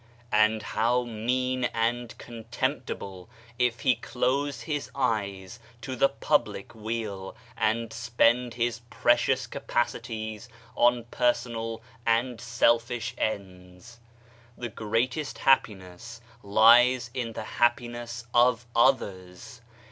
[0.31, 7.93] And how mean and contemptible, if he close his eyes to the public weal, and
[7.93, 13.99] spend his precious capacities on personal and selfish ends.
[14.57, 19.61] The greatest happiness lies in the happiness of others.